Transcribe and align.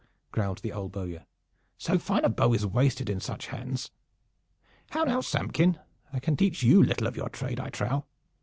growled 0.31 0.57
the 0.63 0.73
old 0.73 0.91
bowyer. 0.91 1.27
"So 1.77 1.99
fine 1.99 2.25
a 2.25 2.29
bow 2.29 2.55
is 2.55 2.65
wasted 2.65 3.07
in 3.07 3.19
such 3.19 3.45
hands. 3.53 3.91
How 4.89 5.03
now, 5.03 5.21
Samkin? 5.21 5.77
I 6.11 6.19
can 6.19 6.35
teach 6.35 6.63
you 6.63 6.81
little 6.81 7.05
of 7.05 7.15
your 7.15 7.29
trade, 7.29 7.59
I 7.59 7.69
trow. 7.69 8.05